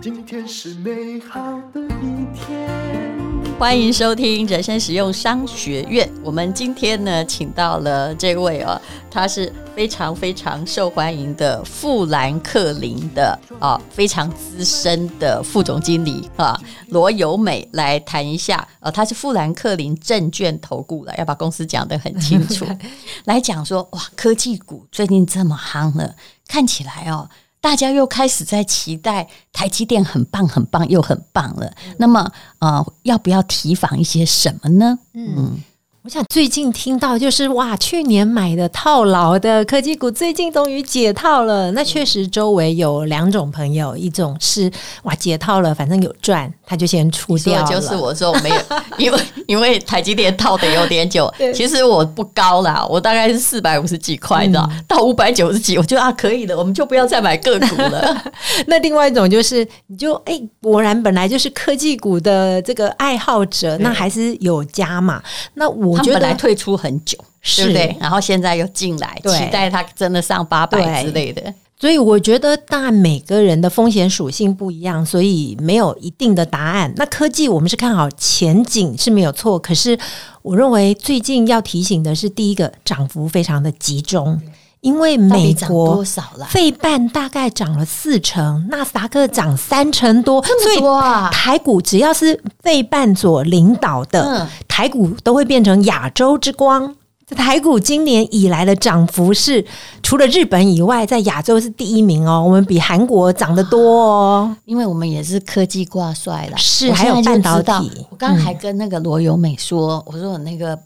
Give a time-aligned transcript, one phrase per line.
[0.00, 3.27] 今天是美好的一天。
[3.58, 6.08] 欢迎收听人生实用商学院。
[6.22, 8.80] 我们今天呢，请到了这位哦，
[9.10, 16.56] 他是非常非常受欢迎的富兰克林的啊，非常资深的副总经理啊，
[16.90, 18.66] 罗友美来谈一下。
[18.78, 22.64] 呃，他是富兰克林证券投顾的，要把公司讲得很清楚。
[23.26, 26.14] 来讲说，哇，科技股最近这么夯了，
[26.46, 27.28] 看起来哦。
[27.60, 31.72] 大家又开始在期待台积电很棒、很棒又很棒了。
[31.98, 34.98] 那么，呃，要不要提防一些什么呢？
[35.12, 35.60] 嗯。
[36.08, 41.70] 我想最近听到就是哇，去年买的套牢的科技股，最近终于解套了。
[41.72, 44.72] 那确实周围有两种朋友，一种是
[45.02, 47.70] 哇解套了，反正有赚，他就先出掉了。
[47.70, 48.56] 就是我说我没有，
[48.96, 51.30] 因为因为台积电套的有点久。
[51.52, 58.32] 其实我不高啦，我大概是四百五十几块的，嗯、到五百九十几，我觉得啊可以的，我们就不要再买个股了。
[58.66, 65.22] 那另外一种就是，你就哎、欸，果然本来就是科技股的这个爱好者，那还是有加码。
[65.52, 65.97] 那我。
[65.98, 67.18] 他本来退出很久，
[67.56, 67.96] 对不对？
[68.00, 71.52] 然后现在又进来，期待他真的上八百之类的。
[71.80, 76.92] 所以我觉得，当然每个人的风险属性不一样，所以没有一定的答案。
[76.96, 79.96] 那科技我们是看好前景是没有错，可是
[80.42, 84.40] 我认为最近要提醒的是，第一个涨幅非常的集中。
[84.80, 86.04] 因为美国
[86.48, 91.22] 费半大概涨了四成，纳斯达克涨三成多，这么多啊！
[91.22, 96.94] 所以台股只要是费半所领导的，台股都会变成亚洲之光。
[97.36, 99.62] 台股今年以来的涨幅是
[100.02, 102.42] 除了日本以外，在亚洲是第一名哦。
[102.42, 106.56] 我们比韩国涨得多哦，因为我们也是科技挂帅了。
[106.56, 108.06] 是，还有半导体。
[108.10, 110.78] 我刚刚还跟那个罗友美说，我说我那个。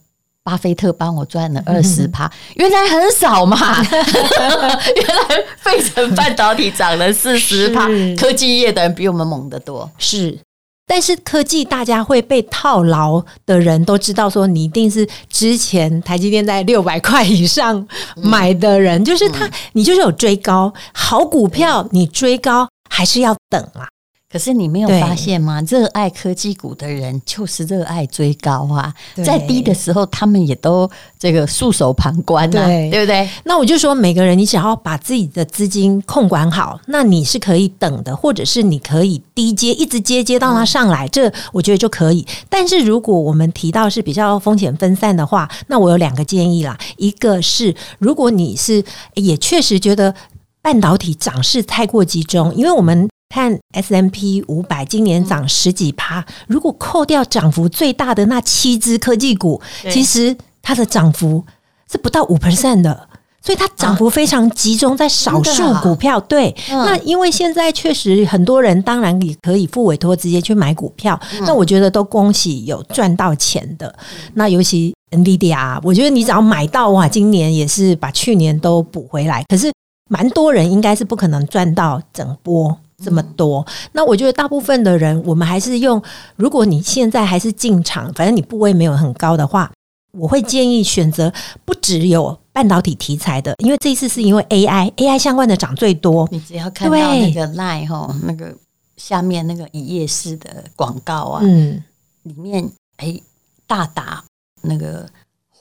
[0.45, 3.57] 巴菲特帮我赚了二十趴，原来很少嘛！
[3.83, 7.87] 原来费城半导体涨了四十趴，
[8.19, 9.89] 科技业的人比我们猛得多。
[9.99, 10.37] 是，
[10.85, 23.87] 但是科技大家会被套牢的人都知道，说你一定是之前台积电在六百块以上买的人，嗯、就是他，你就是有追高好股票，你追高还是要等啊。
[24.33, 25.61] 可是你没有发现吗？
[25.69, 28.91] 热爱科技股的人就是热爱追高啊，
[29.23, 33.29] 在低的时候他们也都这个束手旁观啊，对，对不对？
[33.45, 42.27] 那我就说，每个人你只要把自己的资金控管好，那你是可以等的，或者是你可以低接，一直接接到它上来，这我觉得就可以。
[42.49, 48.83] 但是如果我们提到是比较风险分散的话，那我有两个建议啦，一个是如果你是
[49.13, 50.15] 也确实觉得
[50.63, 53.07] 半导体涨势太过集中，因为我们。
[53.33, 59.59] 看 S&P 五百今年涨十几趴，如果扣掉涨幅最大的那七只科技股，
[59.91, 61.43] 其实它的涨幅
[61.91, 63.09] 是不到五 percent 的，
[63.41, 66.21] 所以它涨幅非常集中在少数股票。
[66.21, 73.95] 对，那因为现在确实很多人当然也可以付委托直接去买股票，那我觉得都恭喜有赚到钱的。
[74.35, 79.43] 那尤其 NVIDIA，我觉得你只要买到哇，今年也是把去年都补回来。
[79.49, 79.73] 可是
[80.11, 82.77] 蛮多人应该是不可能赚到整波。
[83.03, 86.03] 这么多，那我觉得大部分的人，我们还是用。
[86.37, 89.71] 如果你现在还是进场，反正你部位没有很高的话，
[90.13, 91.33] 我会建议选择
[91.65, 96.29] 不只有半导体题材的，因为这一次是因为 AI，AI 相关的涨最多。
[96.31, 98.55] 你只要看到那个 line 哈，那个
[98.97, 101.83] 下面那个一页式的广告啊，嗯，
[102.23, 103.21] 里面哎
[103.67, 104.23] 大打
[104.63, 105.09] 那个。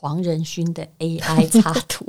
[0.02, 2.04] 黄仁勋的 AI 插图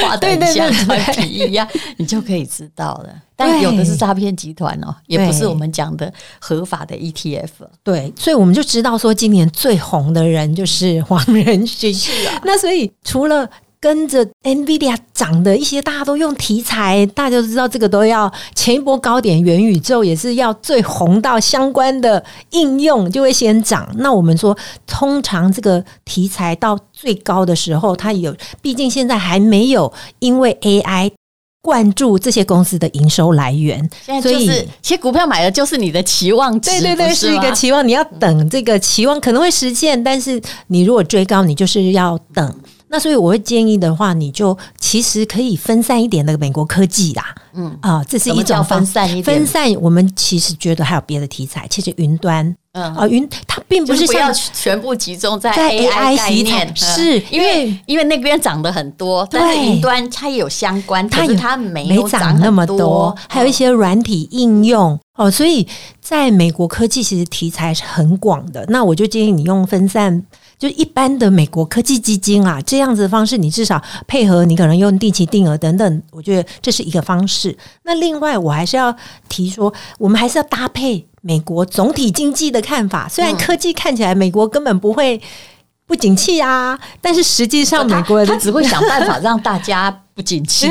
[0.00, 1.68] 画的像专题一样，
[1.98, 3.10] 你就可以知道了。
[3.36, 7.50] 但有的是诈骗集团哦，也不是我们讲的合法的 ETF。
[7.82, 11.92] 对，所以我们就知道说，今年最红的人就是黄仁勋。
[11.92, 13.48] 是啊，那所以除了。
[13.84, 23.86] 跟着 NVIDIA 涨的一些，大家都用题材，大家都知道这个都要前一波高点，元宇宙也是要最红到相关的应用就会先涨。
[23.98, 24.56] 那我们说，
[24.86, 31.12] 通常这个题材到最高的时候，它有，毕竟现在还没有因为 AI
[31.60, 33.86] 灌注这些公司的营收来源，
[34.22, 34.48] 所以
[34.80, 42.58] 其实股票买的就是你的期望值，对对对，是，是一个期望，你要等这个期望可能会实现，但是你如果追高，你就是要等。
[42.94, 49.24] 那所以我会建议的话，你就其实可以分散一点那个美国科技啦，嗯啊，这是一种分散一点。
[49.24, 65.66] 分散，我们其实觉得还有别的题材，其实云端，嗯啊，云它并不是不要全部集中在 AI 概念，是因为因为那边涨得很多，但是云端它也有相关，它它没没涨那么多，还有一些软体应用哦，所以
[66.00, 68.64] 在美国科技其实题材是很广的。
[68.68, 70.22] 那我就建议你用分散。
[70.58, 77.56] 就一般的美国科技基金啊，这样子的方式，你至少配合你可能用定期定额等等，我觉得这是一个方式。
[77.82, 78.94] 那另外，我还是要
[79.28, 83.08] 提说，我们还是要搭配美国总体经济的看法。
[83.08, 85.20] 虽然科技看起来美国根本不会
[85.86, 90.66] 不景气啊，但是实际上美国他只会想办法让大家不景气。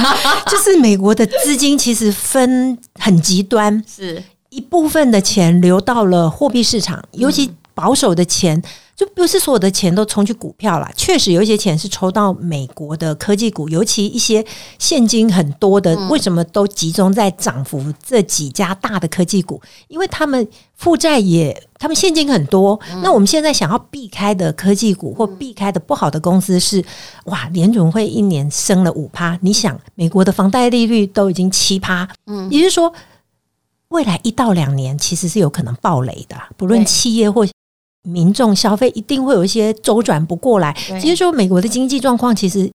[0.46, 8.62] 就是美国的资金其实分很极端，是一部分的钱流到了货币市场，尤其保守的钱。
[8.96, 14.46] 就不是所有的钱都冲去股票了，确实有一些钱是抽到美国的科技股，尤其一些
[14.78, 19.60] 现金很多的，为什么都集中在涨幅这几家大的科技股？
[19.88, 22.78] 因为他们负债也，他们现金很多。
[23.02, 26.80] 那我们现在想要避开的科技股或避开的不好的公司是，
[27.24, 32.94] 哇，联准会一年升了五趴，你想美国的房贷利率都已经七趴，嗯，也就是说
[33.88, 37.44] 未来一到两年其实是有可能暴雷的，不论企业或。
[38.04, 40.72] 民众消费一定会有一些周转不过来。
[41.00, 42.70] 其实说美国的经济状况，其实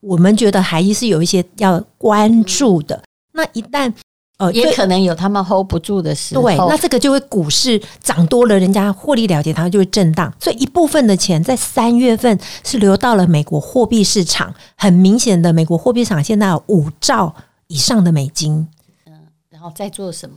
[0.00, 3.02] 我们觉得还是有一些要关注的。
[3.32, 3.90] 那一旦
[4.38, 10.32] 呃，也可能有他们 hold 不住的时候，对，那这个就会股市涨多了，人家获利了结，它就会震荡。
[10.40, 17.32] 所以一部分的钱在三月份是流到了美国货币市场，很明显的，美国货币市场现在有五兆
[17.68, 18.66] 以上的美金。
[19.06, 19.12] 嗯，
[19.48, 20.36] 然后在做什么？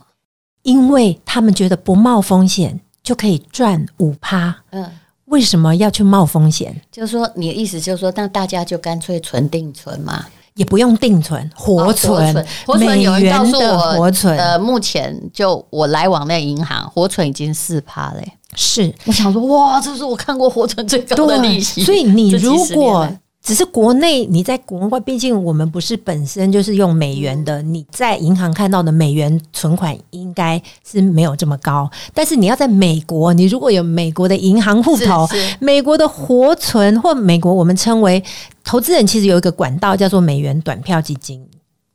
[0.62, 2.80] 因为他们觉得不冒风险。
[3.06, 4.84] 就可以赚五趴，嗯，
[5.26, 6.74] 为什么要去冒风险？
[6.90, 13.00] 就是说，你的意思就是说，那大家就干脆存定存嘛，也不用定存，活存，哦、活存。
[13.00, 18.32] 有人告诉我，活存，呃，目前就我来往那银行，活存已经四趴嘞。
[18.56, 21.84] 是，我想说，哇，这是我看过活存最高的利息。
[21.84, 23.08] 所以你如果
[23.46, 27.62] 只是国内，你在国外，毕竟我们不是本身就是用美元的。
[27.62, 35.28] 你在银行看到的美元存款应该是没有这么高，但是你要在美国，你如果有美国的银行户头，
[35.60, 38.20] 美国的活存或美国我们称为
[38.64, 41.40] 投资人，其实有一个管道叫做美元短票基金，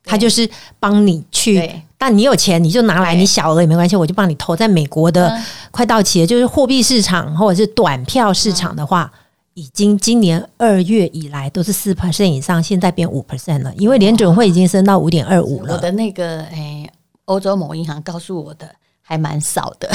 [0.06, 0.50] 它就是
[0.80, 5.38] 帮你去，但你有钱你就拿来，你小额也没关系，我就帮你投在美国的
[5.70, 9.12] 快到期的，就是货币市场或者是短票市场的话。
[9.54, 15.76] 已经今年二月以来都是四 percent 以上，现在变五 percent 了，因为联准会已经升到五点二五了。
[15.76, 16.90] 我的那个诶，
[17.26, 18.70] 欧洲某银行告诉我的
[19.02, 19.90] 还蛮少的，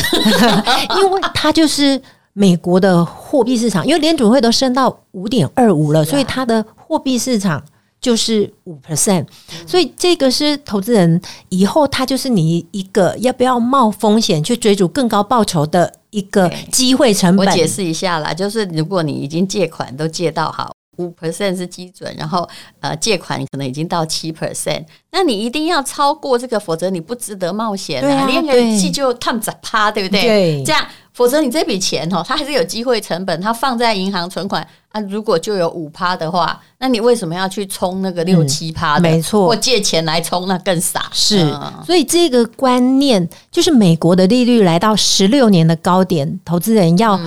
[1.01, 2.01] 因为它就是
[2.33, 7.63] 美国的货币市场，因为联准会都升到五点二五了，所以它的货币市场。
[8.07, 9.27] 就是五 percent，
[9.67, 17.45] 所以这个是投资人以后他就是你一个要不要冒风险去追逐更高报酬的一个机会成本。
[17.45, 22.49] 我解释一下啦，就是如果你已经借款都借到好五 percent 是基准，然后
[22.79, 28.27] 呃借款可能已经到七 percent，那你一定要超过这个，否则你不值得冒险啊！
[28.29, 30.23] 连个气就烫着趴，对不对？
[30.23, 30.87] 对，这样。
[31.17, 39.01] 否则你这笔钱哦，它还是有机会成本，它放在银行存款啊，如果就有五趴的话，那你为什么要去冲那个六七趴的？
[39.01, 41.07] 没错，或借钱来冲，那更傻。
[41.13, 41.51] 是，
[41.87, 47.19] 所以这个观念就是美国的利率来到十六年的高点，投资人要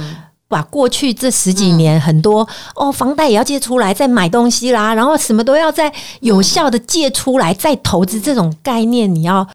[0.47, 9.47] 把过去这十几年很多哦，房贷也要借出来再买东西啦，然后什么都要再有效的借出来再投资，这种概念你要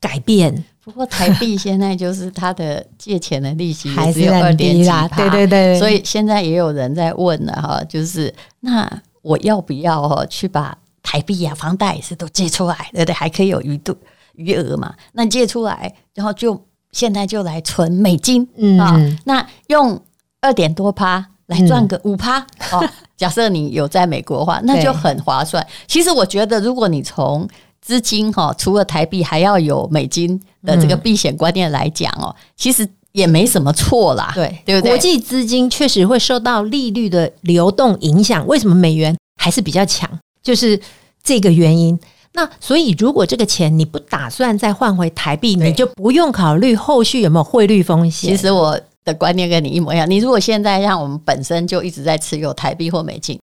[0.00, 0.64] 改变。
[0.88, 8.90] 不过台币现在就是它的借钱的利息还是有二点几趴，对对对，所以现在也有人在问了哈，就是那
[9.20, 13.12] 我要不要哈去把台币啊房贷也是都借出来，对不对？
[13.12, 13.94] 还可以有余度
[14.36, 14.94] 余额嘛？
[15.12, 16.58] 那借出来，然后就
[16.92, 20.00] 现在就来存美金，嗯啊，那用
[20.40, 22.38] 二点多趴来赚个五趴
[22.72, 22.82] 哦。
[23.18, 25.66] 假设你有在美国的话，那就很划算。
[25.86, 27.46] 其实我觉得，如果你从
[27.88, 34.90] 资金哈，除了台币，还要有美金的这个避险观念来讲哦，其实也没什么错啦，对对不对？
[34.90, 40.06] 国际资金确实会受到利率的流动影响，为什么美元还是比较强？
[40.42, 40.78] 就是
[41.22, 41.98] 这个原因。
[42.34, 48.28] 那所以，如果这个钱你不打算再换回台币，你就不用考虑后续有没有汇率风险。
[48.30, 50.08] 其实我的观念跟你一模一样。
[50.08, 53.47] 你如果现在让我们本身就一直在持有台币或美金，那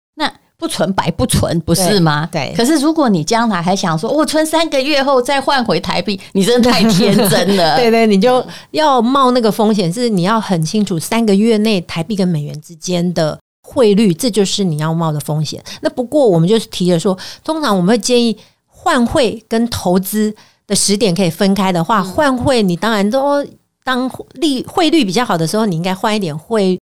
[0.60, 2.28] 不存白不存，不是吗？
[2.30, 2.52] 对。
[2.52, 7.76] 对，可是如果你将来还想说，我存三个月后再换回台币，你真的太天真了。
[7.80, 15.62] 对对，你就要冒那个风险，是你要很清楚三个月内台币跟美元之间的汇率，这就是你要冒的风险。
[15.80, 18.36] 那不过我们就是提了说，通常我们会建议
[18.66, 20.34] 换汇跟投资
[20.66, 23.42] 的时点可以分开的话，换汇你当然都
[23.82, 26.78] 当利汇率比较好的时候，你应该换一点汇。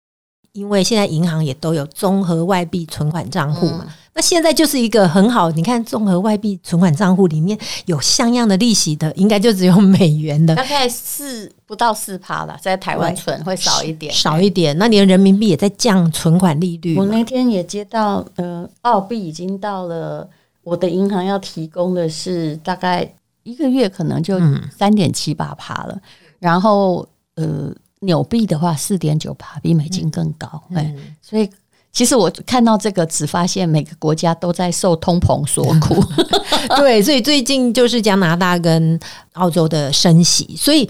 [0.57, 3.85] 因为现在银行也都有综合外币存款账户嘛。
[3.87, 14.75] 嗯那现在就是一个很好，你看综合外币存款账户里面有像样的利息的，应该就只有美元的，大概四不到四趴了，在台湾存会少一点，少一点。
[14.79, 16.97] 那连人民币也在降存款利率。
[16.97, 20.27] 我那天也接到，呃，澳币已经到了，
[20.63, 23.07] 我的银行要提供的是大概
[23.43, 24.41] 一个月可能就
[24.75, 26.01] 三点七八趴了，嗯、
[26.39, 31.49] 然后呃，纽币的话四点九趴，比美金更高，哎、嗯，所以。
[31.93, 35.95] 其实我看到这个，只发现每个国家都在受通膨所苦。
[36.77, 39.01] 对，所以最近就是加拿大跟
[39.33, 40.55] 澳洲的升息。
[40.59, 40.87] 所以，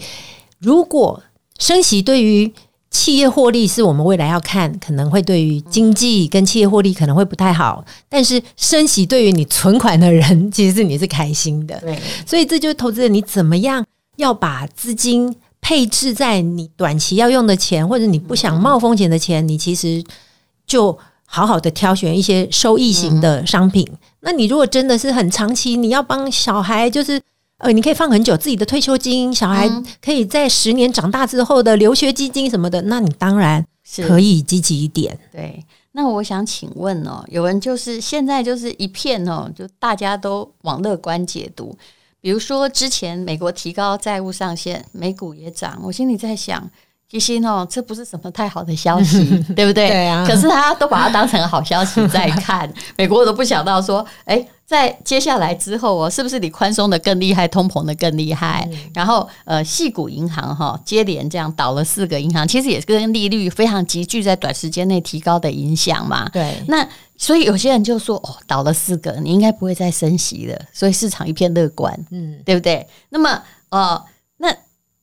[0.59, 1.23] 如果
[1.59, 2.53] 升息对于
[2.91, 7.85] 企业获利是我们未来要看，可能会对于经济跟企业获利可能会不太好。
[8.09, 11.79] 但是升息对于你存款的人，其实是你是开心的。
[11.79, 13.85] 对，所以这就是投资人你怎么样
[14.17, 15.33] 要把资金
[15.67, 20.03] 配置在你短期要用的钱，或者你不想冒风险的钱，你其实。
[20.67, 23.87] 就好好的挑选一些收益型的商品。
[23.89, 27.21] 嗯、那你如果真的是很长期，你要帮小孩，就是
[27.59, 29.71] 呃，你可以放很久自己的退休金，小孩
[30.03, 33.65] 可以在十年长大之后的留学基金什么的，那你当然
[34.05, 35.17] 可以积极一点。
[35.31, 41.73] 对，那我想请问哦，有人就是现在就是一片哦，就大家都往乐观解读，
[42.19, 46.69] 比如说之前美国提高债务上限，美股也涨，我心里在想。
[47.09, 49.23] 其实哦，这不是什么太好的消息，
[49.55, 49.87] 对不对？
[49.87, 50.25] 对啊。
[50.27, 58.67] 可是他都把它当成好消息在看， 美国我都不想到说，哎，在接下来之后哦，是不是你宽松的更厉害，通膨的更厉害？
[58.69, 66.27] 嗯、然后呃，细谷银行哈接连这样倒了四个银行，其实也是跟利率非常急剧在短时间内提高的影响嘛。
[66.29, 66.61] 对。
[66.67, 72.85] 那所以有些人就说，哦，倒了四个，你应该不会再升息了，所以市场一片乐观，嗯，对不对？
[73.09, 74.03] 那么呃，
[74.37, 74.53] 那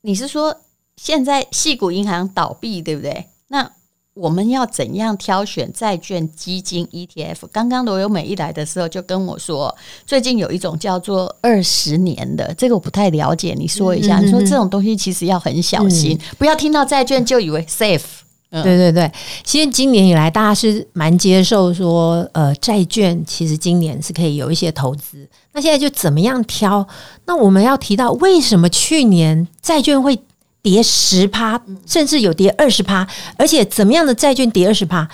[0.01, 0.61] 你是说？
[0.97, 3.25] 现在细谷银行倒闭，对不对？
[3.49, 3.69] 那
[4.15, 7.47] 我们要怎样挑选债券基金 ETF？
[7.51, 9.75] 刚刚罗友美一来的时候就跟我说，
[10.07, 14.19] 最近有一种叫做二十年的，这个我不太了解，你说一下。
[14.19, 18.01] 你说这种东西其实要很小心，不要听到债券就以为 safe。
[18.49, 19.11] 对对对，
[19.43, 25.27] 其实今年以来大家是蛮接受说，呃，债券其实今年是可以有一些投资。
[25.51, 26.87] 那现在就怎么样挑？
[27.25, 30.17] 那我们要提到为什么去年债券会？
[30.65, 33.07] 跌十趴，甚至有跌二十趴，
[33.37, 35.07] 而且怎么样的债券跌二十趴？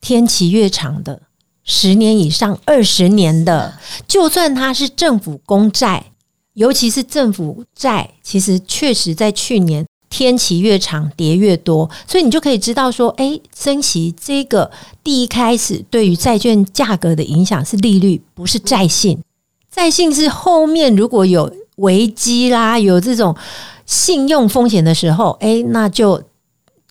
[0.00, 1.22] 天期越长的，
[1.64, 6.04] 十年以上、二十年的，就算它是政府公债，
[6.54, 14.70] 尤其是政府债，其实确实在去年天期越长跌越多，所以你就可以知道说，哎，升息这个
[15.02, 19.18] 第一开始对于债券价格的影响是利率，不是债信。
[19.68, 23.34] 债信是后面如果有危机啦，有这种。
[23.92, 26.22] 信用风险的时候，哎，那就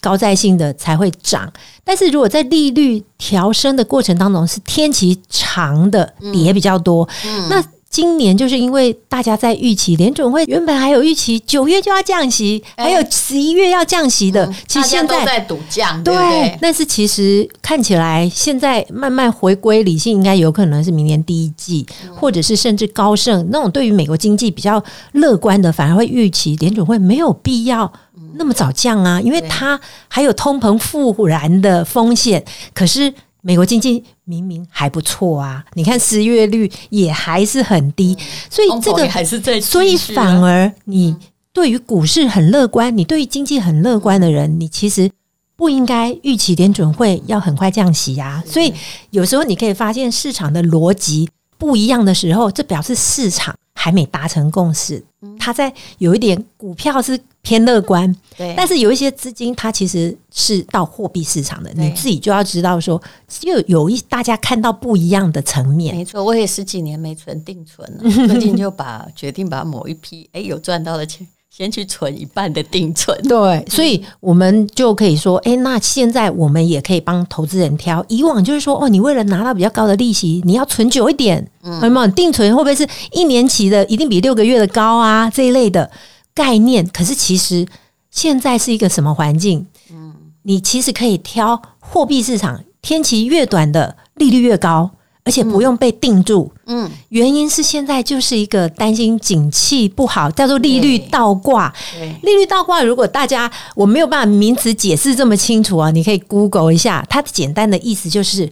[0.02, 1.52] 高债性的才会涨。
[1.84, 7.64] 但是如果在利率调升的过程当中，是天期长的跌比较多，嗯嗯、那。
[7.92, 24.82] 今年就是因为大家在预期联准会原本还有预期九月就要降息，还有十一月要降息的，其实现在都在赌降，对，但是其实看起来现在慢慢回归理性，应该有可能是明年第一季，或者是甚至高盛那种对于美国经济比较
[25.12, 27.92] 乐观的，反而会预期联准会没有必要
[28.36, 33.14] 那么早降啊，因为它还有通膨复燃的风险，可是。
[33.42, 38.18] 美国经济明明还不错啊，你看失业率也还是很低，
[38.50, 41.16] 所以这个还是在，所以反而你
[41.52, 45.10] 对于股市很乐观，你对于经济很乐观的人，你其实
[45.56, 48.44] 不应该预期联准会要很快降息啊。
[48.46, 48.74] 所以
[49.10, 51.30] 有时候你可以发现市场的逻辑
[51.62, 55.04] 不一样的时候，这表示市场还没达成共识，
[55.40, 57.20] 它在有一点股票是。
[57.44, 63.02] 偏乐观，对，但是有一些资金，它其实是到货币市场的，你自己就要知道说，
[63.42, 65.96] 又有一大家看到不一样的层面。
[65.96, 73.16] 没错，我也十几年没存定存了，最近就把决定把某一批哎有赚到的钱，先去存一半的定存。
[73.24, 78.04] 对，所以我们就可以说，哎，那现在我们也可以帮投资人挑。
[78.08, 82.08] 以往就是说，哦，你为了拿到比较高的利息，你要存久一点，嗯，有没有？
[82.08, 85.30] 定存会不会是一年期的，一定比六个月的高啊？
[85.30, 85.92] 这一类的。
[86.34, 87.68] 概念，可是其实
[88.10, 89.68] 现在是一个什么环境？
[89.92, 94.90] 嗯，你其实可以挑货币市场，天期越短的利率越高，
[95.24, 96.52] 而且不用被定住。
[96.66, 101.74] 嗯，原因是现在就是一个担心景气不好，叫做利率倒挂。
[102.22, 108.50] 利率倒挂，如果大家我没有办法名词解释这么清楚啊，你可以 Google 一下，它的简单的意思就是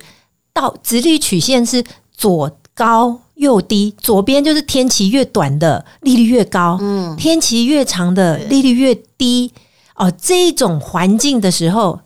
[0.53, 1.83] 倒殖利率曲线是
[2.15, 3.21] 左高。
[3.39, 9.53] 又低，左边就是天期越短的利率越高，嗯，天期越长的利率越低。
[9.95, 12.01] 哦，这种环境的时候，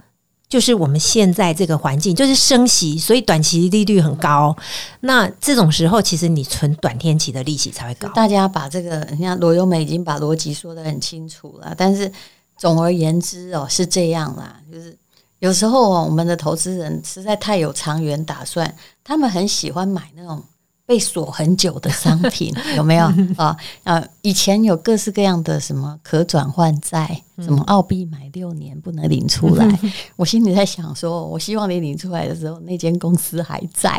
[0.53, 4.55] 就是我们现在这个环境，就是升息，所以短期利率很高。
[4.99, 8.07] 那这种时候，其实你存短天期的利息才会高。
[8.09, 11.73] 大家把这个，你看罗优美已经把逻辑说得很清楚了。
[11.75, 12.11] 但是
[12.55, 14.95] 总而言之哦，是这样啦，就是
[15.39, 18.71] 有时候哦，我们的投资人实在太有长远打算，
[19.03, 20.39] 他们很喜欢买那种。
[20.85, 23.05] 被锁很久的商品 有没有
[23.37, 23.55] 啊？
[23.83, 29.79] 啊，以前有各式各样的什么可转换债，什么澳币买六年不能领出来。
[30.17, 33.97] 我心里在想说，我希望你领出来的时候，那间公司还在，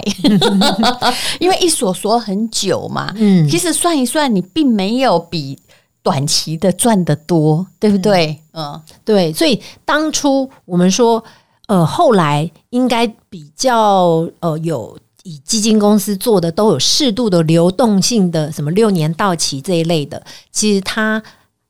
[1.40, 3.10] 因为一锁锁很久嘛。
[3.16, 5.58] 嗯，其实算一算，你并没有比
[6.02, 8.38] 短期的赚得多，对不对？
[8.52, 9.32] 嗯，对。
[9.32, 11.24] 所以当初我们说，
[11.66, 14.98] 呃，后来应该比较呃有。
[15.24, 21.22] 以基金公司做的都有适度的流动性的，什么六年到期这一类的，其实它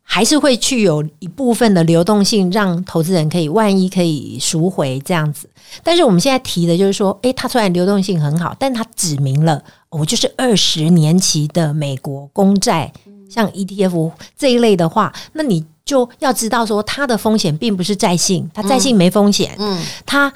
[0.02, 5.48] 还是会去有一部分的流动性，让投资人可以万一可以赎回这样子。
[5.84, 12.92] 但是我们现在提的就是说，诶，它虽然流动性很好，但它指明了我就是二十年期的美国公债，
[13.30, 20.32] 像 ETF 这一类的话，那你就要知道说，它的风险并不是债性，它债性没风险，嗯，它。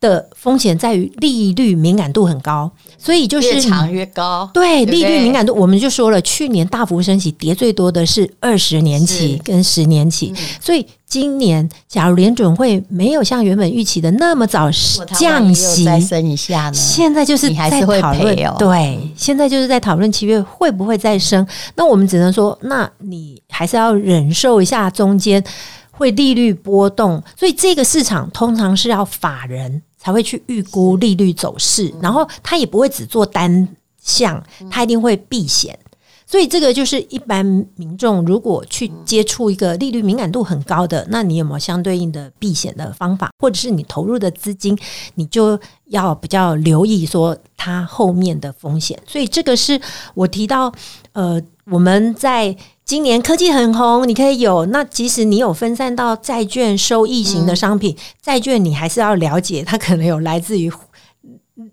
[0.00, 4.48] 的风险在于利率敏感度很高，所以就是越长越高。
[4.52, 10.32] 对，利率敏感度，我们就说了，去年大幅升息，跌最多的是二十年期跟十年期。
[10.36, 14.70] 嗯、所以今年，假如联准会没有像原本预期的那么早
[15.16, 16.74] 降息，再升一下呢？
[16.74, 21.46] 现在就是在讨论，哦、对，现在就是在讨论七月会不会再升。
[21.76, 25.42] 那我们只能说，那你还是要忍受一下中间
[25.96, 27.22] 会利率波动。
[27.36, 29.82] 所以这个市场通常是要法人。
[30.04, 33.66] 才会去预估利率走势，然后他也不会只做单
[34.02, 35.78] 项，他一定会避险。
[36.26, 37.42] 所以这个就是一般
[37.76, 44.76] 民众如果去接触一个利率敏感度很高的，那你有没有相对应的避险的方法，或者是你投入的资金，
[45.14, 49.00] 你就要比较留意说它后面的风险。
[49.06, 49.80] 所以这个是
[50.12, 50.70] 我提到，
[51.12, 52.56] 呃，我们在。
[52.86, 54.66] 今年科技很红，你可以有。
[54.66, 60.70] 那即使你有分散到债券收益型的商品，债券你还是要了解，它可能有来自于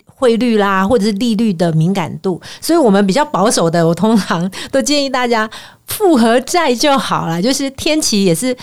[0.05, 2.41] 汇率啦，或者是利率的敏感度。
[2.61, 5.49] 所以我们比较保守的，我通常都建议大家
[5.85, 8.55] 复合债就好了，就是天期也是。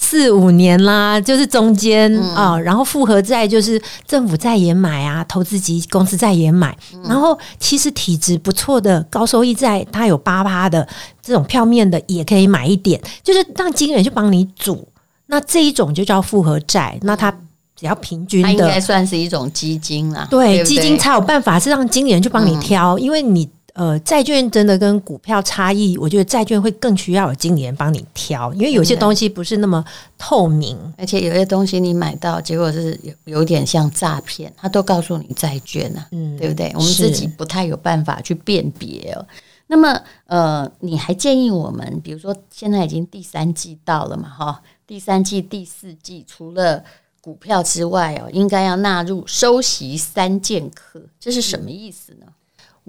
[0.00, 2.52] 四五年啦，就是中间啊、嗯。
[2.52, 10.86] 哦，然后复合债就是政府债也买啊，投资级公司债也买，嗯、然后其实体质不错的高收益债，它有八八的
[11.20, 14.86] 这种票面的也可以买一点，就是让经纪人去帮你组，
[15.26, 23.48] 那这一种就叫复合债，那它比较平均的，它应该算是一种基金啦，对，基金才有办法是让经纪人去帮你挑，嗯、因为你。
[23.78, 29.84] 呃，债券真的跟股票差异，我觉得债券会更需要有经理人帮你挑，因为有些东西不是那么
[30.18, 36.72] 透明，而且有些东西你买到，结果是有有点像诈骗，他都告诉你债券啊，嗯，对不对？
[36.74, 39.24] 我们自己不太有办法去辨别哦。
[39.68, 46.82] 那么，呃，你还建议我们，比如说现在已经第三季到了嘛，哈，第三季、第四季除了
[47.20, 52.26] 股票之外哦，应该要纳入收息三剑客，这是什么意思呢？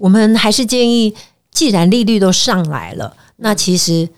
[0.00, 1.14] 我们还是建议，
[1.50, 4.08] 既然利率都上来了，那其实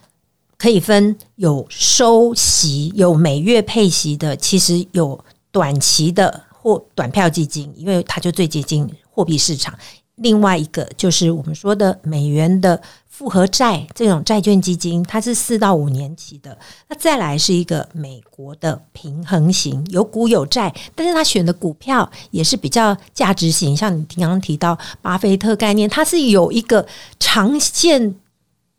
[0.57, 9.77] 可以分有收息、有每月配息的，其实有短期的或短票基金，因为它就最接近货币市场。
[10.23, 16.57] 另外一个就是我们说的美元的复合债这种债券基金，它是四到五年期的。
[16.89, 26.87] 那再来是一个美国的平衡型，有股有债，但是他选的股票也是比较价值型，像你刚刚提到巴菲特概念，它是有一个
[27.19, 28.15] 长线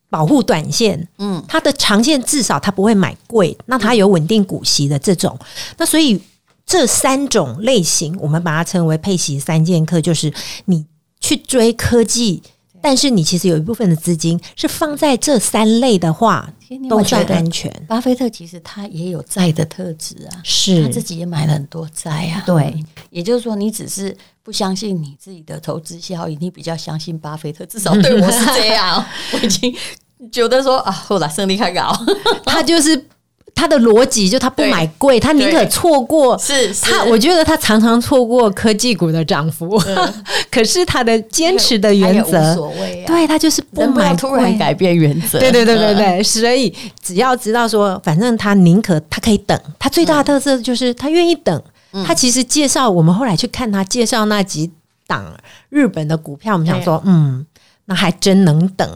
[0.10, 5.38] 保护短线，嗯，它的长线至少它不会买贵，那它有稳定股息的这种，
[5.78, 6.20] 那所以
[6.66, 10.34] 这三种类型，我们把它称为配息三剑客，就是
[10.66, 10.86] 你。
[11.24, 12.44] 去追科技，
[12.82, 16.54] 但是你其实有一部分的资金是放在这三类的话，
[16.90, 17.72] 都算安全。
[17.88, 22.44] 巴菲特其实他也有债的特质啊，是他自己也买了很多债啊。
[22.46, 22.78] 对，
[23.10, 27.66] 也就是说，你只是不相信你自己的投资效益，你比较相信巴菲特。
[27.68, 29.74] 至少对我是这样， 我已经
[30.30, 31.98] 觉得说啊，后来胜利开搞，
[32.46, 33.08] 他就是。
[33.56, 36.38] 他的逻辑就他不买贵，他宁可错过。
[36.38, 39.82] 是他，我觉得他常常错过科技股的涨幅。
[40.52, 43.04] 可是他的坚持的原则，所谓。
[43.08, 45.40] 对，他就是不买，突然改变原则。
[45.40, 49.60] 对对对对对，所以只要知道说，反正他宁可他可以等。
[49.80, 51.62] 他最大的特色就是他愿意等。
[52.06, 54.72] 他其实介绍我们后来去看他介绍那几
[55.06, 55.32] 档
[55.70, 57.46] 日本的股票，我们想说，嗯。
[57.86, 58.90] 那还真能等，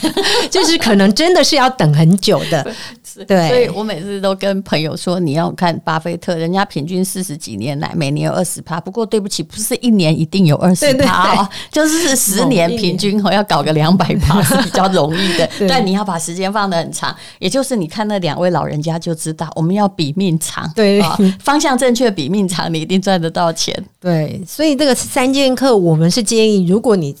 [0.50, 2.62] 就是可能真的是要等很久的。
[3.14, 21.00] 是，对，所以我每次都跟朋友说，你要看巴菲特，人家平均四十几年来每年有二十趴，不过对不起，不是一年一定有二十趴哦，就是十年平均要搞个两百趴是比较容易的， 但你要把时间放得很长，也就是你看那两位老人家就知道，我们要比命长，对，
[21.38, 27.14] 方向正确比命长，你一定赚得到钱，对，所以这个三剑客，我们是建议，如果你。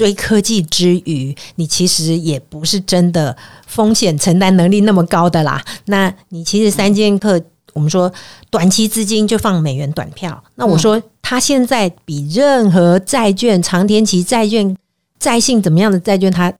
[0.00, 3.36] 追科技之余，你其实也不是真的
[3.66, 5.62] 风险承担能力那么高的啦。
[5.84, 7.38] 那你其实三剑客，
[7.74, 8.10] 我们说
[8.48, 10.42] 短期资金就放美元短票。
[10.54, 14.74] 那我说，它现在比任何债券、长天期债券、
[15.18, 16.50] 债性怎么样的债券，它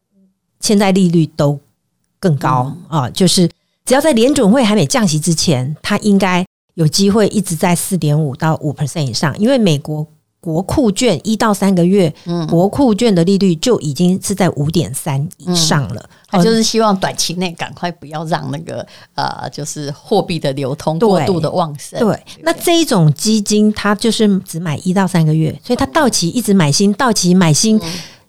[0.61, 1.59] 现在利率都
[2.19, 3.09] 更高啊。
[3.09, 3.49] 就是
[3.87, 10.07] 只要在联准会还没降息之前，它应该有机会一直在四点五到五 percent 以上，因为美国。
[10.41, 16.03] 国库券一到三个月，嗯，国库券的利率就已经是在五点三以上了。
[16.27, 22.01] 他、嗯、就是希望短期内赶快不要让那个呃，就是货币的流通过度的旺盛。
[22.01, 27.79] 对，对那这一种基金，它就是只买一到三个月，所以它到期一直买新，到期买新，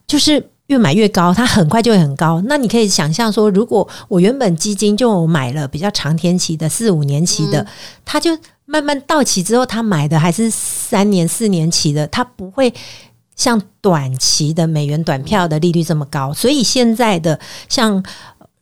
[0.06, 2.42] 就是越买越高，它很快就会很高。
[2.46, 7.66] 那你可以想象说，如果我原本基金就买了比较长天期的四五年期的，
[8.04, 8.38] 它就。
[8.72, 12.74] 慢慢到期之后，他买的还是三年、四年期的，他不会
[13.36, 16.34] 像短期的美元短票的利率这么高。
[16.34, 18.02] 所以现在的像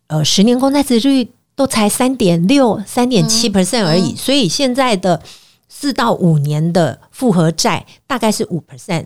[0.07, 4.15] 呃十年公债殖率都才三点六、三点七 percent 而已。
[4.15, 5.21] 所以现在的
[5.67, 9.05] 四到五年的复合债大概是五 percent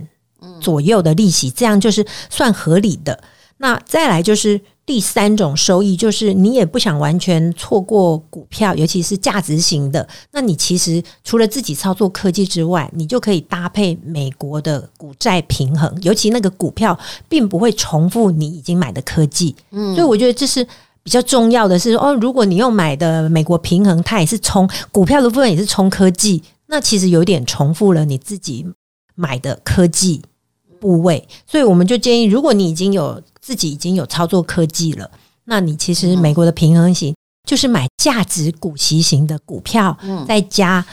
[0.62, 3.22] 左右的利息，这样就是算合理的。
[3.58, 4.62] 那再来就是。
[4.86, 10.06] 第三种收益就是你也不想完全错过股票，尤其是价值型的。
[10.32, 19.56] 那你其实除了自己操作科技之外，你就可以搭配美国的股债平衡，尤其那个股票并不会重复你已经买的科技。
[19.72, 20.62] 嗯，所以我觉得这是
[21.02, 28.66] 比较重要的是哦，如果你用买的美国平衡，它也是冲股票的部分也是冲科技，那其实有点重复了你自己
[29.16, 30.22] 买的科技
[30.82, 31.26] 部位。
[31.48, 33.22] 所以我们就建议，如果你已经有。
[33.44, 35.12] 自己已经有操作科技了，
[35.44, 37.14] 那你其实美国的平衡型
[37.46, 40.84] 就是买价值股息型的股票，嗯再加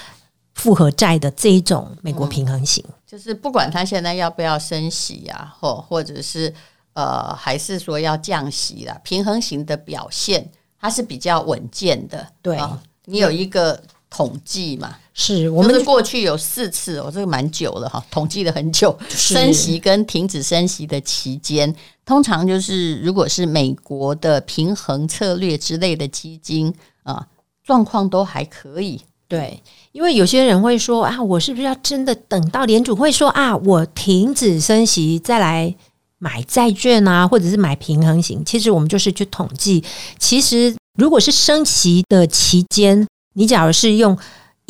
[0.54, 6.52] 复合债的这一种美国平衡型，就是不管它现在要不要升息呀，或或者是
[6.94, 12.26] 呃，还是说要降息啦，平衡型的表现它是比较稳健的。
[12.42, 12.58] 对，
[13.04, 14.96] 你有一个统计嘛？
[15.22, 27.26] 是我们是过去有四次，我这个蛮久了哈，统计了很久，升息跟停止升息的期间，通常就是如果是美国的平衡策略之类的基金啊，
[27.62, 28.98] 状况都还可以。
[29.28, 35.76] 对，因为有些人会说啊，我是不是要真的等到联储会说啊，我停止升息再来
[36.16, 38.42] 买债券啊，或者是买平衡型？
[38.42, 39.84] 其实我们就是去统计，
[40.18, 44.16] 其实如果是升息的期间，你假如是用。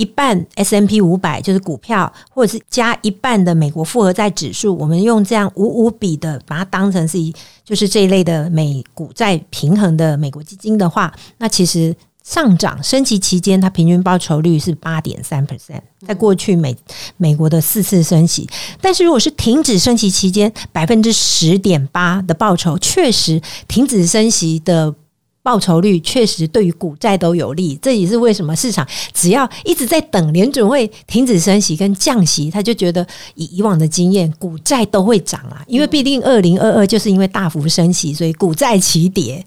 [0.00, 7.30] 一半 S M P 五百就是股票，或者是加一半的美国复合债指数，我们用这样五五比的，把它当成是一
[7.62, 16.74] 就是这一类的美股债平衡的美国基金的话，那其实上涨升息期间，它平均报酬率是八点三 percent，在过去美
[17.18, 18.48] 美国的四次升息，
[18.80, 24.94] 但是如果是停止升息期间，百分之十点八的报酬，确实停止升息的。
[25.42, 35.64] 报酬率确实对于股债都有利，这也是为什么市场只要一直在等联准会停止升息跟降息，他就觉得以以往的经验，股债都会涨啊。
[35.66, 39.44] 因为毕竟二零二二就是因为大幅升息，所以股债齐跌。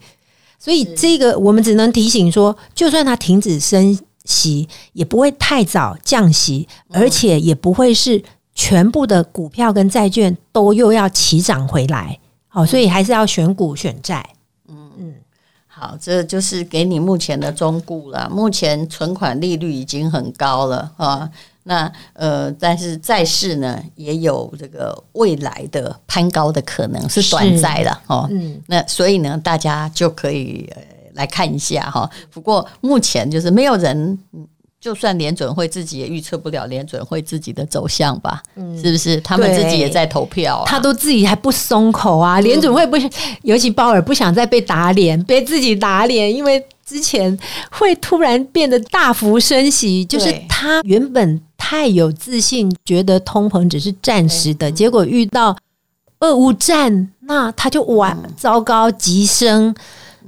[0.58, 8.23] 所以这个我们只能提醒说，就算它停止升息，也不会太早降息，而且也不会是
[8.56, 12.17] 全部的股票跟债券都又要齐涨回来。
[12.47, 14.25] 好，所以还是要选股选债。
[15.75, 18.29] 好，这就是给你目前的中顾了。
[18.29, 21.27] 目前存款利率已经很高了啊，
[21.63, 28.27] 那呃，但是债市呢也有这个未来的攀高的可能，是短债了哦。
[28.29, 30.71] 嗯，那所以呢，大家就可以
[31.13, 32.07] 来看一下哈。
[32.29, 34.19] 不过目前就是没有人。
[34.83, 39.15] 就算联准会自己也预测不了联准会自己的走向吧，嗯、是不是？
[39.21, 42.41] 他们自己也在投票，啊，他都自己还不松口啊。
[42.41, 42.97] 联准会不，
[43.43, 47.39] 尤其鲍尔不想再被打脸，被自己打脸，因为之前
[47.71, 55.55] 会突然变得大幅升息，就是他原本太有自信，觉得通膨只是暂时的，结果遇到
[56.19, 59.73] 俄乌战，那他就哇糟糕，急升。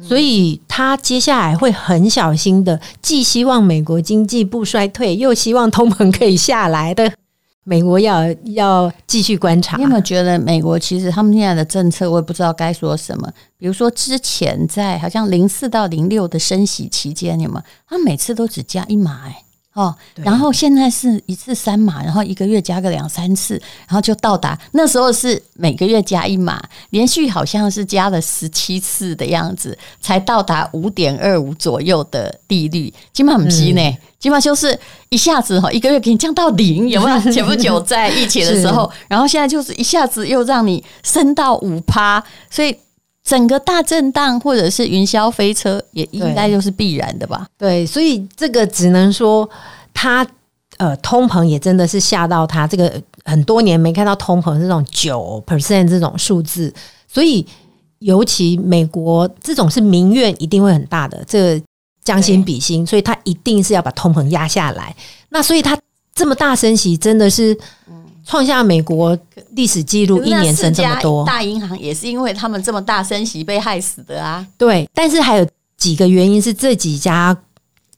[0.02, 7.12] 所以他接下来会很小心的，既希望美国经济不衰退，又希望通膨可以下来的
[7.64, 9.78] 美国要要继续观察。
[9.78, 13.28] 你有没有觉得美国其实他们现在的政策，我也不知道该说什么。
[13.58, 17.64] 比如说之前在好像零四到零六的升息期间，有没有？
[17.88, 19.42] 他每次都只加一码，哎。
[19.76, 32.94] 哦，然后现在是一次三码，然后一个月加个两三次，然后就到达那时候是每个月加一码，连续好像是加了十七次的样子，才到达五点二五左右的利率。
[33.12, 37.20] 今晚不是呢，今晚就是一下子哈，一个月给你降到零，有没有？
[37.30, 42.74] 前不久在疫情的时候， 然后现在就是一下子又让你升到五趴，所以。
[43.26, 47.48] 整个大震荡或者是云霄飞车，也应该就是必然的吧？
[47.58, 49.50] 对，所以这个只能说
[49.96, 50.26] 它
[50.78, 52.68] 呃，通膨也真的是吓到它。
[52.68, 56.72] 这个很多年没看到通膨这种九 percent 这种数字，
[57.08, 57.44] 所以
[57.98, 61.66] 尤其美国这种是民怨一定会很大的，这个
[62.04, 64.96] 将心比心，所以它一定是要把通膨压下来。
[65.30, 65.76] 那所以它
[66.14, 67.58] 这么大升息，真的是。
[68.26, 69.18] 创下美国
[69.52, 71.24] 历史记录，一年升这么多。
[71.26, 74.46] 大银行也是因为他们这么大升息被害死的啊。
[74.58, 77.38] 对，但是还有几个原因是这几家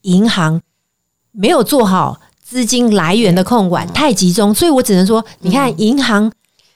[0.01, 0.61] 银行
[1.31, 6.31] 没有做好资金来源的控管，太集中，所以我只能说，你看银行，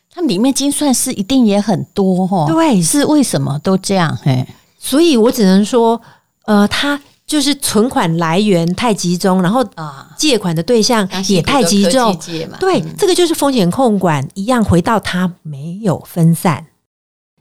[0.09, 2.45] 它里面精算师一定也很多哈。
[2.47, 4.17] 对，是为什么都这样？
[4.23, 4.47] 嘿，
[4.79, 6.01] 所以我只能说，
[6.45, 6.99] 呃，他。
[7.31, 12.13] 就是存款来源太集中，然后啊，借款的对象也太集中，
[12.59, 16.65] 对，这个就是风险控管一样，回到它没有分散，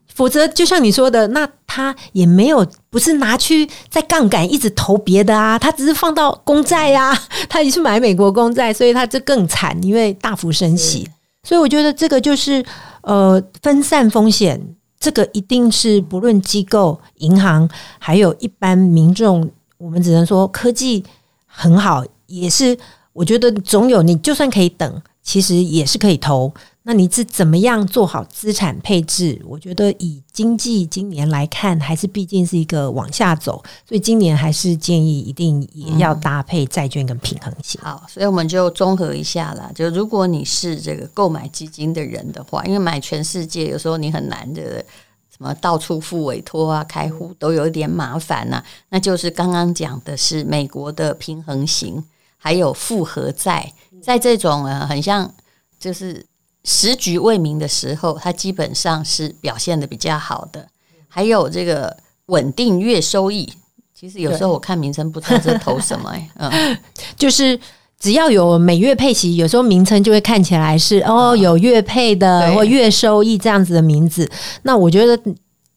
[0.07, 7.13] 否则就像你说的，那他也没有不是拿去在杠杆一直投别的啊，他只是放到公债呀，
[7.49, 11.05] 他也是买美国公债，所以他这更惨，因为大幅升息，
[11.43, 12.63] 所以我觉得这个就是
[13.01, 19.51] 呃分散风险，这个一定是不论机构、银行还有一般民众。
[19.81, 21.03] 我们只能说科技
[21.47, 22.77] 很好，也是
[23.13, 26.53] 我觉得总有你就算可以等，其实也是可以投。
[26.83, 29.39] 那你是怎么样做好资产配置？
[29.45, 37.81] 我觉得以经济今年来看，还是毕竟是一个往下走，所以今年还是建议一定也要搭配债券跟平衡型。
[37.81, 39.71] 好，所以我们就综合一下啦。
[39.73, 44.83] 就如果你是这个购买基金的人的话，因为买全世界有时候你很难的。
[45.41, 48.65] 什么到处付委托啊，开户都有一点麻烦呐、啊。
[48.89, 52.03] 那就是刚刚讲的是美国的平衡型，
[52.37, 53.73] 还有复合债，
[54.03, 55.33] 在这种呃很像
[55.79, 56.23] 就是
[56.63, 60.67] 时局未明的时候，它基本上是表现的比较好的。
[61.07, 63.51] 还有这个稳定月收益，
[63.95, 66.77] 其实有时候我看名称不知道这投什么哎、欸，嗯，
[67.17, 67.59] 就是。
[68.01, 74.27] 只要有每月配息，有时候名称就会看起来是哦，有月配的或月收益这样子的名字。
[74.63, 75.17] 那我觉得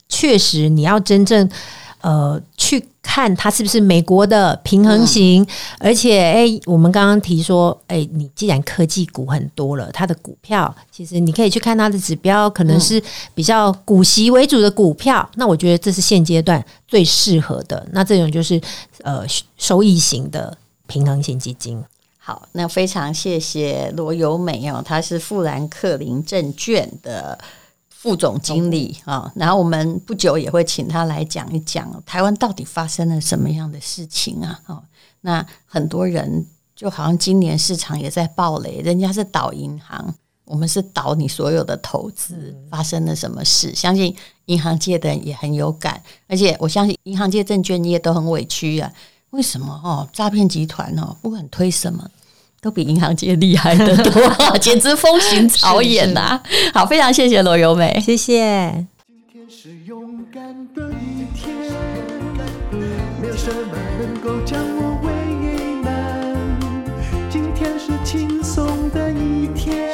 [0.09, 1.47] 确实你要真正
[2.01, 5.47] 呃去看它是不是美国的平衡型，
[5.79, 13.03] 而且诶，我们刚刚提说，诶，你既然科技股很多了，它的股票其实你可以去看它的指标，可能是
[13.35, 15.29] 比较股息为主的股票。
[15.35, 17.87] 那我觉得这是现阶段最适合的。
[17.93, 18.59] 那这种就是
[19.03, 19.23] 呃
[19.59, 20.57] 收益型的
[20.87, 21.85] 平衡型基金。
[22.27, 27.39] 好，那非常谢谢罗由美哦，她是富兰克林证券的
[27.91, 29.31] 副总经理啊。
[29.37, 34.59] 然后我们不久也会请她来讲一讲台湾到底发生了什么样的事情啊。
[34.65, 34.83] 哦，
[35.21, 40.15] 那很多人就好像今年市场也在暴雷，人家是倒银行，
[40.47, 43.75] 我们是倒你所有的投资，发生了什么事？
[43.75, 48.91] 相信银行界的人也很有感，而且我相信银行界、证券业都很委屈啊。
[49.35, 50.09] 为什么哦？
[50.13, 52.09] 诈骗集团哦，不管推什么，
[52.61, 54.13] 都比银行界厉害的多，
[54.63, 56.43] 简直风行草野呐、 啊！
[56.73, 58.87] 好，非常谢谢罗由美，谢谢。
[59.09, 60.43] 今天是勇敢
[60.73, 61.53] 的一天，
[63.21, 65.13] 没有什么能够将我为
[65.83, 66.33] 难。
[67.29, 69.91] 今天是轻松的一天，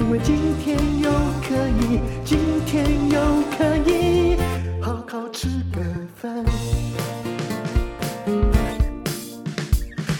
[0.00, 0.76] 因为今天